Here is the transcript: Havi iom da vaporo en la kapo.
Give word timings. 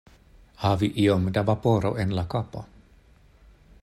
Havi 0.61 0.89
iom 1.03 1.27
da 1.35 1.43
vaporo 1.51 1.91
en 2.05 2.17
la 2.21 2.25
kapo. 2.35 2.65